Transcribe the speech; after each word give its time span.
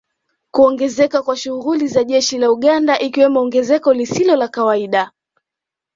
Kuongezeka 0.51 1.21
kwa 1.23 1.35
shughuli 1.37 1.87
za 1.87 2.03
jeshi 2.03 2.37
la 2.37 2.51
Uganda 2.51 2.99
ikiwemo 2.99 3.39
ongezeko 3.41 3.93
lisilo 3.93 4.35
la 4.35 4.47
kawaida 4.47 5.11